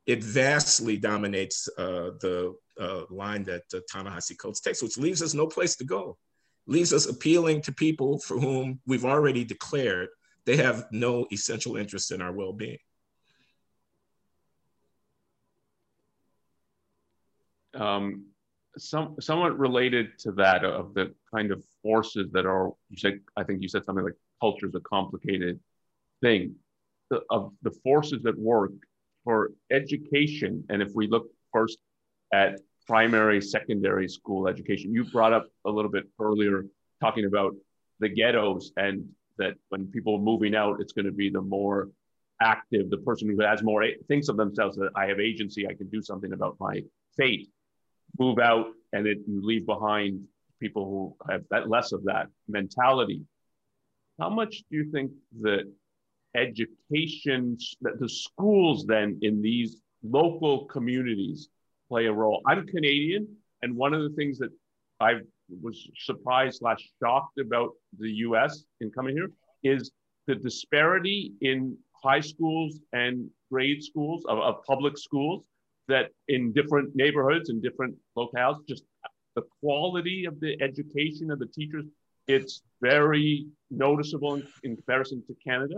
[0.06, 5.34] it vastly dominates uh, the uh, line that uh, Ta-Nehisi Coates takes, which leaves us
[5.34, 6.18] no place to go,
[6.66, 10.08] leaves us appealing to people for whom we've already declared
[10.46, 12.78] they have no essential interest in our well-being.
[17.74, 18.26] um,
[18.76, 23.44] some somewhat related to that of the kind of forces that are you said I
[23.44, 25.60] think you said something like culture is a complicated
[26.20, 26.56] thing
[27.10, 28.72] the, of the forces that work
[29.24, 31.78] for education and if we look first
[32.32, 36.64] at primary secondary school education you brought up a little bit earlier
[37.00, 37.54] talking about
[38.00, 39.08] the ghettos and
[39.38, 41.88] that when people are moving out it's going to be the more
[42.42, 45.88] active the person who has more thinks of themselves that i have agency i can
[45.88, 46.82] do something about my
[47.16, 47.48] fate
[48.18, 50.20] move out and it, you leave behind
[50.60, 53.22] people who have that less of that mentality.
[54.18, 55.10] How much do you think
[55.42, 55.64] that
[56.34, 61.48] education, that the schools then in these local communities
[61.88, 62.42] play a role?
[62.46, 63.28] I'm Canadian,
[63.62, 64.50] and one of the things that
[65.00, 65.14] I
[65.62, 68.64] was surprised slash shocked about the U.S.
[68.80, 69.30] in coming here
[69.62, 69.90] is
[70.26, 75.46] the disparity in high schools and grade schools of, of public schools
[75.88, 78.84] that in different neighborhoods and different locales, just
[79.34, 81.84] the quality of the education of the teachers,
[82.26, 85.76] it's very noticeable in, in comparison to Canada.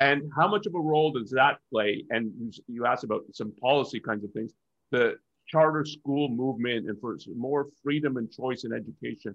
[0.00, 2.04] And how much of a role does that play?
[2.08, 2.32] And
[2.66, 4.52] you, asked about some policy kinds of things.
[4.90, 9.34] The charter school movement and for more freedom and choice in education.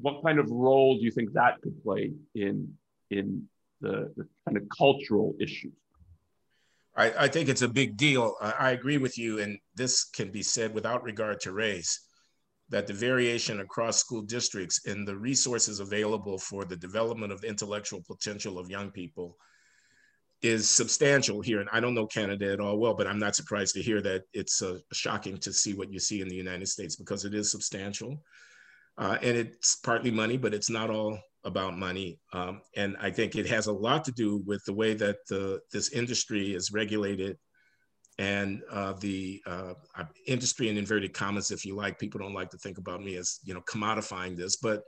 [0.00, 2.72] What kind of role do you think that could play in
[3.10, 3.48] in
[3.80, 5.72] the, the kind of cultural issues?
[6.96, 8.36] I, I think it's a big deal.
[8.40, 12.06] I, I agree with you, and this can be said without regard to race
[12.68, 17.48] that the variation across school districts in the resources available for the development of the
[17.48, 19.36] intellectual potential of young people
[20.42, 21.60] is substantial here.
[21.60, 24.22] And I don't know Canada at all well, but I'm not surprised to hear that
[24.32, 27.50] it's uh, shocking to see what you see in the United States because it is
[27.50, 28.22] substantial.
[28.96, 32.18] Uh, and it's partly money, but it's not all about money.
[32.32, 35.60] Um, and I think it has a lot to do with the way that the,
[35.72, 37.38] this industry is regulated
[38.18, 39.74] and uh, the uh,
[40.26, 41.98] industry in inverted commas, if you like.
[41.98, 44.82] People don't like to think about me as you know commodifying this, but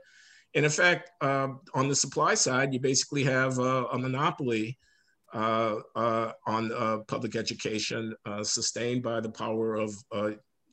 [0.53, 4.92] in effect, uh, on the supply side, you basically have a monopoly uh, uh,
[5.33, 9.93] on uh, public education, sustained by the power of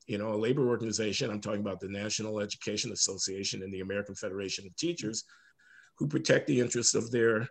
[0.07, 1.31] you know a labor organization.
[1.31, 5.25] I'm talking about the National Education Association and the American Federation of Teachers,
[5.97, 7.49] who protect the interests of their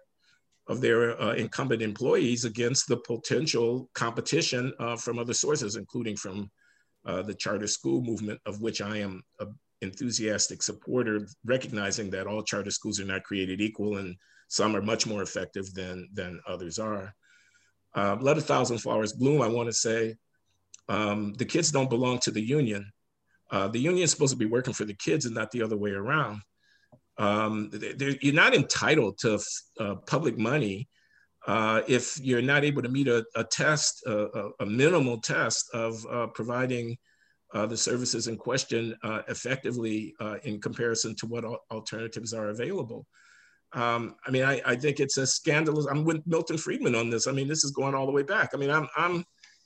[0.67, 6.49] of their uh, incumbent employees against the potential competition uh, from other sources, including from
[7.05, 12.43] uh, the charter school movement, of which I am an enthusiastic supporter, recognizing that all
[12.43, 14.15] charter schools are not created equal and
[14.49, 17.13] some are much more effective than, than others are.
[17.95, 20.15] Uh, Let a Thousand Flowers Bloom, I want to say,
[20.89, 22.91] um, the kids don't belong to the union.
[23.51, 25.77] Uh, the union is supposed to be working for the kids and not the other
[25.77, 26.41] way around.
[27.17, 27.69] Um,
[28.21, 29.39] you're not entitled to
[29.79, 30.87] uh, public money
[31.47, 36.05] uh, if you're not able to meet a, a test, a, a, minimal test of
[36.07, 36.97] uh, providing
[37.53, 43.05] uh, the services in question uh, effectively in comparison to what alternatives are available.
[43.73, 45.85] Um, I mean, I, I, think it's a scandalous.
[45.85, 47.27] I'm with Milton Friedman on this.
[47.27, 48.49] I mean, this is going all the way back.
[48.53, 49.23] I mean, I'm, I'm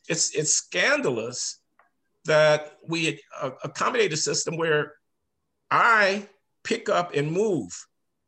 [0.09, 1.59] it's, it's scandalous
[2.25, 3.21] that we
[3.63, 4.93] accommodate a system where
[5.71, 6.27] I
[6.63, 7.71] pick up and move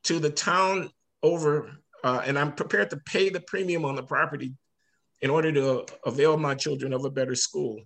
[0.05, 0.91] to the town
[1.23, 1.71] over,
[2.03, 4.53] uh, and I'm prepared to pay the premium on the property
[5.21, 7.81] in order to avail my children of a better school.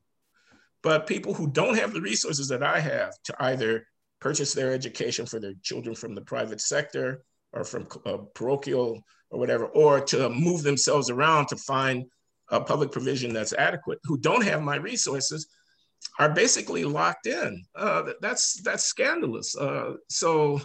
[0.83, 3.87] But people who don't have the resources that I have to either
[4.19, 7.23] purchase their education for their children from the private sector
[7.53, 12.05] or from uh, parochial or whatever, or to move themselves around to find
[12.49, 15.47] a public provision that's adequate, who don't have my resources,
[16.17, 17.63] are basically locked in.
[17.75, 19.55] Uh, that's that's scandalous.
[19.55, 20.59] Uh, so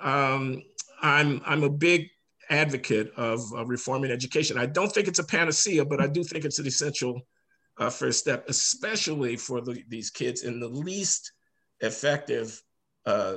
[0.00, 0.62] um,
[1.00, 2.08] I'm I'm a big
[2.50, 4.58] advocate of reforming education.
[4.58, 7.22] I don't think it's a panacea, but I do think it's an essential
[7.78, 11.32] uh, first step, especially for the, these kids in the least
[11.80, 12.60] effective
[13.06, 13.36] uh,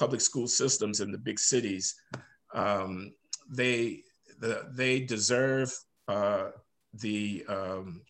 [0.00, 1.94] public school systems in the big cities.
[2.54, 3.12] Um,
[3.48, 4.02] they
[4.40, 5.70] the, they deserve
[6.94, 8.02] the um,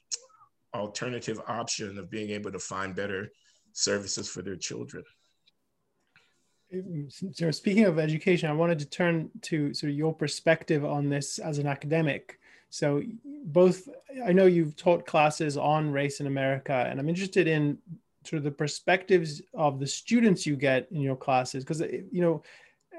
[0.74, 3.28] alternative option of being able to find better
[3.72, 5.04] services for their children.
[7.50, 11.58] Speaking of education, I wanted to turn to sort of your perspective on this as
[11.58, 12.38] an academic.
[12.70, 13.02] So
[13.46, 13.88] both,
[14.24, 17.78] I know you've taught classes on race in America, and I'm interested in
[18.24, 22.20] sort of the perspectives of the students you get in your classes, because eh, you
[22.20, 22.42] know,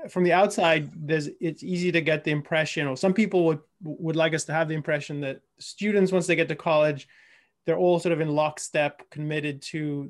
[0.10, 4.16] from the outside, there's it's easy to get the impression, or some people would would
[4.16, 7.08] like us to have the impression that students once they get to college
[7.66, 10.10] they're all sort of in lockstep committed to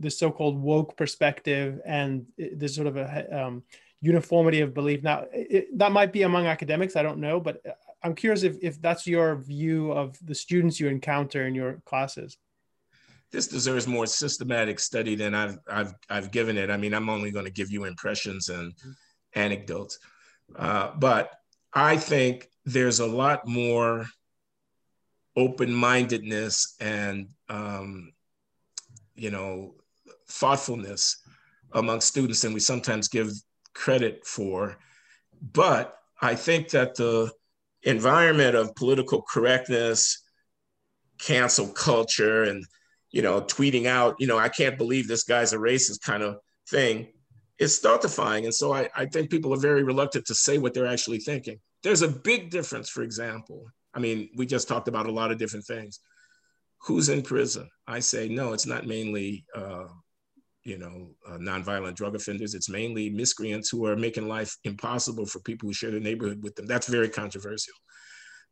[0.00, 3.62] the so-called woke perspective and eh, there's sort of a eh, um,
[4.00, 5.02] uniformity of belief.
[5.02, 7.62] Now it, that might be among academics i don't know but
[8.02, 12.36] i'm curious if, if that's your view of the students you encounter in your classes
[13.32, 16.70] this deserves more systematic study than I've, I've, I've given it.
[16.70, 18.74] I mean, I'm only going to give you impressions and
[19.34, 19.98] anecdotes.
[20.54, 21.32] Uh, but
[21.72, 24.06] I think there's a lot more
[25.36, 28.12] open-mindedness and um,
[29.14, 29.74] you know
[30.28, 31.22] thoughtfulness
[31.72, 33.30] among students than we sometimes give
[33.74, 34.76] credit for
[35.52, 37.30] but i think that the
[37.82, 40.22] environment of political correctness
[41.18, 42.64] cancel culture and
[43.12, 46.36] you know tweeting out you know i can't believe this guy's a racist kind of
[46.68, 47.06] thing
[47.58, 50.86] is stultifying and so I, I think people are very reluctant to say what they're
[50.86, 55.12] actually thinking there's a big difference for example I mean, we just talked about a
[55.12, 56.00] lot of different things.
[56.86, 57.68] Who's in prison?
[57.86, 59.86] I say, no, it's not mainly, uh,
[60.64, 62.54] you know, uh, nonviolent drug offenders.
[62.54, 66.56] It's mainly miscreants who are making life impossible for people who share the neighborhood with
[66.56, 66.66] them.
[66.66, 67.74] That's very controversial.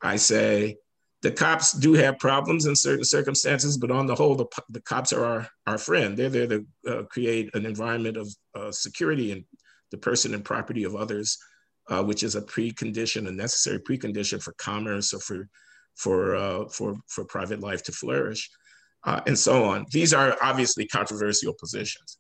[0.03, 0.77] I say,
[1.23, 5.13] the cops do have problems in certain circumstances, but on the whole, the, the cops
[5.13, 6.17] are our, our friend.
[6.17, 9.45] They're there to uh, create an environment of uh, security and
[9.91, 11.39] the person and property of others
[11.91, 15.49] uh, which is a precondition, a necessary precondition for commerce or for
[15.97, 18.49] for uh, for for private life to flourish,
[19.05, 19.85] uh, and so on.
[19.91, 22.19] These are obviously controversial positions.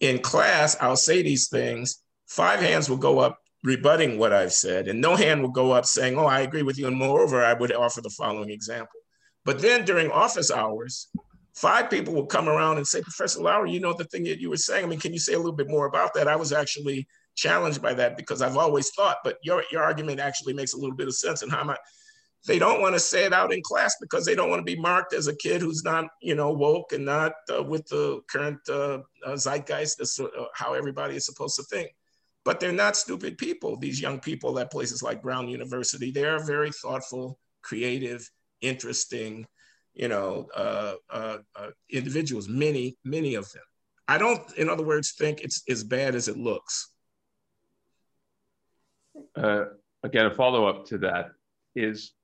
[0.00, 2.02] In class, I'll say these things.
[2.28, 5.86] Five hands will go up rebutting what I've said, and no hand will go up
[5.86, 9.00] saying, "Oh, I agree with you." And moreover, I would offer the following example.
[9.44, 11.08] But then during office hours,
[11.54, 14.50] five people will come around and say, Professor Loury, you know the thing that you
[14.50, 14.84] were saying.
[14.84, 16.28] I mean, can you say a little bit more about that?
[16.28, 20.52] I was actually challenged by that because I've always thought, but your, your argument actually
[20.52, 21.42] makes a little bit of sense.
[21.42, 21.76] And how am I,
[22.46, 24.80] they don't want to say it out in class because they don't want to be
[24.80, 28.60] marked as a kid who's not, you know, woke and not uh, with the current
[28.68, 29.96] uh, uh, zeitgeist.
[29.98, 31.90] That's uh, how everybody is supposed to think.
[32.48, 33.76] But they're not stupid people.
[33.76, 38.26] These young people at places like Brown University, they are very thoughtful, creative,
[38.62, 39.46] interesting,
[39.92, 41.36] you know, uh, uh,
[41.90, 42.48] individuals.
[42.48, 43.64] Many, many of them.
[44.08, 46.90] I don't, in other words, think it's as bad as it looks.
[49.36, 51.32] again, a follow up to that
[51.76, 52.14] is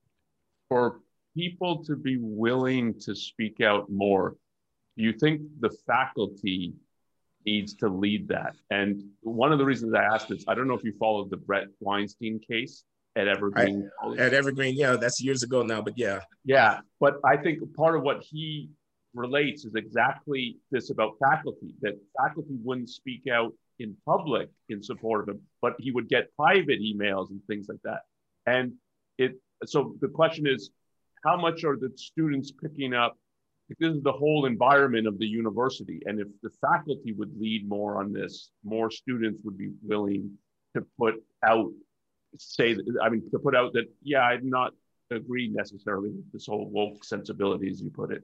[0.70, 1.00] for
[1.36, 4.36] people to be willing to speak out more,
[4.96, 6.72] do you think the faculty
[7.46, 8.54] needs to lead that?
[8.70, 11.36] And one of the reasons I asked this, I don't know if you followed the
[11.36, 12.84] Bret Weinstein case
[13.16, 13.90] at Evergreen.
[14.02, 16.20] I, at Evergreen, yeah, that's years ago now, but yeah.
[16.44, 18.70] Yeah, but I think part of what he
[19.14, 25.22] relates is exactly this about faculty, that faculty wouldn't speak out in public in support
[25.22, 28.02] of him, but he would get private emails and things like that.
[28.46, 28.72] And
[29.18, 29.32] it
[29.66, 30.70] so the question is,
[31.24, 33.16] how much are the students picking up?
[33.68, 36.00] This is the whole environment of the university.
[36.04, 40.30] And if the faculty would lead more on this, more students would be willing
[40.76, 41.70] to put out,
[42.36, 44.74] say, I mean, to put out that, yeah, I'm not
[45.10, 48.22] agree necessarily with this whole woke sensibility, as you put it.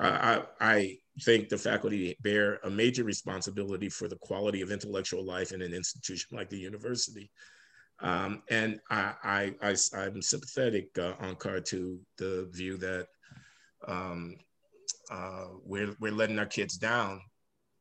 [0.00, 5.52] I, I think the faculty bear a major responsibility for the quality of intellectual life
[5.52, 7.30] in an institution like the university.
[8.00, 9.12] Um, and I,
[9.62, 13.06] I, I, am sympathetic, uh, Onkar, to the view that
[13.86, 14.36] um,
[15.10, 17.20] uh, we're, we're letting our kids down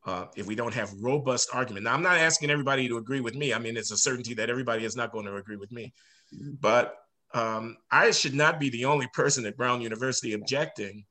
[0.06, 1.86] uh, if we don't have robust argument.
[1.86, 3.54] Now, I'm not asking everybody to agree with me.
[3.54, 5.94] I mean, it's a certainty that everybody is not going to agree with me.
[6.60, 6.96] But
[7.34, 11.06] um, I should not be the only person at Brown University objecting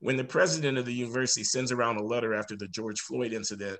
[0.00, 3.78] when the president of the university sends around a letter after the George Floyd incident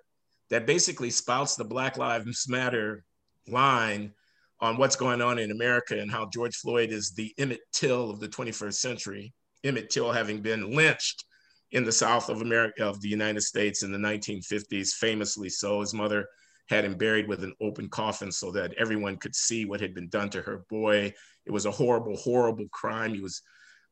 [0.51, 3.05] that basically spouts the Black Lives Matter
[3.49, 4.13] line
[4.61, 8.21] on what's going on in America and how George Floyd is the Emmett Till of
[8.21, 9.35] the 21st century.
[9.67, 11.25] Emmett Till having been lynched
[11.73, 15.81] in the South of America of the United States in the 1950s, famously so.
[15.81, 16.27] His mother
[16.69, 20.09] had him buried with an open coffin so that everyone could see what had been
[20.09, 21.13] done to her boy.
[21.45, 23.15] It was a horrible, horrible crime.
[23.15, 23.43] He was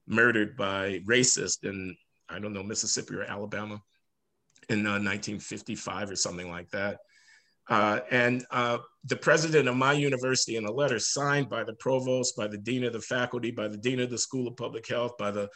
[0.07, 1.97] murdered by racists in,
[2.29, 3.81] I don't know, Mississippi or Alabama
[4.69, 6.99] in uh, 1955 or something like that.
[7.69, 12.37] Uh, and uh, the president of my university, in a letter signed by the provost,
[12.37, 15.13] by the dean of the faculty, by the dean of the School of Public Health,
[15.19, 15.49] by the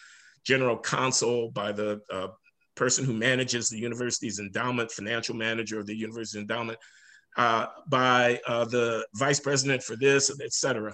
[0.45, 2.29] general counsel, by the uh,
[2.75, 6.79] person who manages the university's endowment, financial manager of the university endowment,
[7.37, 10.93] uh, by uh, the vice president for this, et cetera,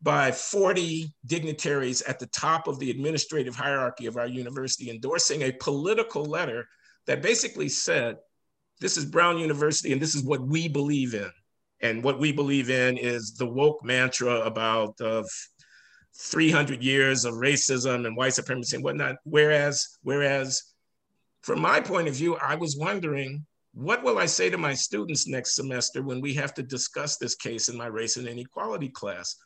[0.00, 5.52] by 40 dignitaries at the top of the administrative hierarchy of our university endorsing a
[5.52, 6.66] political letter
[7.06, 8.16] that basically said,
[8.80, 11.30] this is Brown University, and this is what we believe in.
[11.80, 15.22] And what we believe in is the woke mantra about uh,
[16.16, 19.16] 300 years of racism and white supremacy and whatnot.
[19.24, 20.62] Whereas, whereas,
[21.42, 25.28] from my point of view, I was wondering, what will I say to my students
[25.28, 29.36] next semester when we have to discuss this case in my race and inequality class?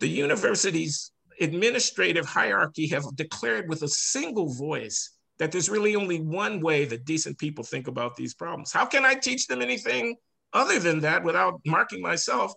[0.00, 6.60] The university's administrative hierarchy have declared with a single voice that there's really only one
[6.60, 8.72] way that decent people think about these problems.
[8.72, 10.16] How can I teach them anything
[10.54, 12.52] other than that without marking myself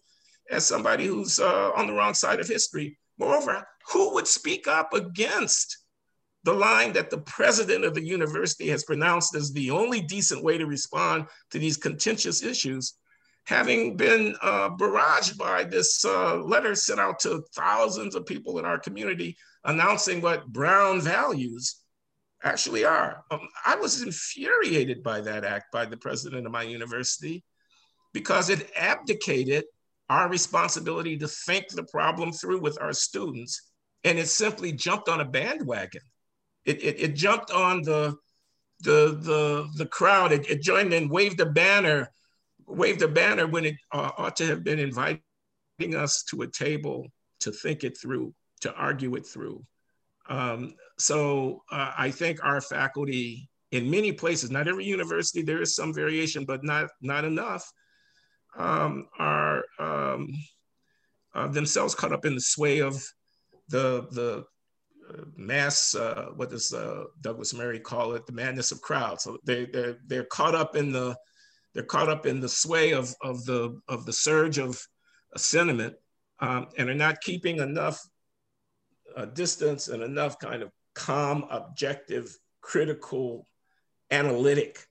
[0.49, 2.97] as somebody who's uh, on the wrong side of history?
[3.17, 5.77] Moreover, who would speak up against
[6.43, 10.57] the line that the president of the university has pronounced as the only decent way
[10.57, 12.93] to respond to these contentious issues,
[13.45, 18.65] having been uh, barraged by this uh, letter sent out to thousands of people in
[18.65, 19.35] our community
[19.65, 21.81] announcing what Brown values
[22.43, 23.23] actually are.
[23.31, 27.43] Um, I was infuriated by that act by the president of my university
[28.13, 29.65] because it abdicated
[30.09, 33.69] our responsibility to think the problem through with our students.
[34.03, 36.01] And it simply jumped on a bandwagon.
[36.65, 38.15] It, it, it jumped on the,
[38.81, 40.31] the, the, the crowd.
[40.31, 42.11] It, it, joined in, waved a banner,
[42.65, 45.21] waved a banner when it uh, ought to have been inviting
[45.95, 47.07] us to a table
[47.41, 49.65] to think it through, to argue it through.
[50.29, 55.75] Um, so uh, I think our faculty in many places, not every university, there is
[55.75, 57.69] some variation, but not, not enough,
[58.55, 60.33] um, are um,
[61.33, 62.95] uh, themselves caught up in the sway of
[63.69, 64.45] the, the
[65.09, 69.23] uh, mass, uh, what does uh, Douglas Murray call it, the madness of crowds.
[69.23, 71.15] So they, they're, they're caught up in the,
[71.73, 74.81] they're caught up in the sway of, of, the, of the surge of
[75.35, 75.95] sentiment
[76.39, 78.01] um, and are not keeping enough
[79.15, 83.45] uh, distance and enough kind of calm, objective, critical,
[84.11, 84.85] analytic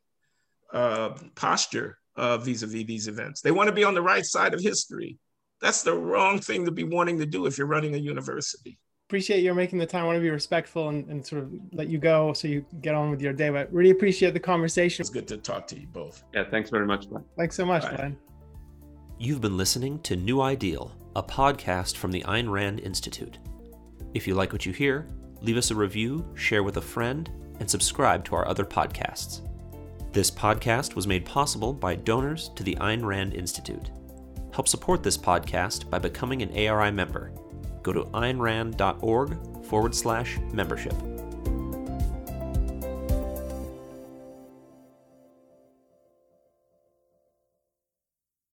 [0.73, 3.41] uh, posture uh, vis-a-vis these events.
[3.41, 5.19] They want to be on the right side of history.
[5.61, 8.79] That's the wrong thing to be wanting to do if you're running a university.
[9.09, 10.03] Appreciate your making the time.
[10.03, 12.95] I want to be respectful and, and sort of let you go so you get
[12.95, 13.51] on with your day.
[13.51, 15.03] But really appreciate the conversation.
[15.03, 16.25] It's good to talk to you both.
[16.35, 17.25] Yeah, thanks very much, Glenn.
[17.39, 17.97] Thanks so much, Bye.
[17.97, 18.17] Glenn.
[19.19, 23.39] You've been listening to New Ideal, a podcast from the Ayn Rand Institute.
[24.13, 25.09] If you like what you hear,
[25.41, 29.41] leave us a review, share with a friend, and subscribe to our other podcasts.
[30.17, 33.91] This podcast was made possible by donors to the Ayn Rand Institute.
[34.51, 37.35] Help support this podcast by becoming an ARI member.
[37.83, 40.95] Go to aynrand.org forward slash membership.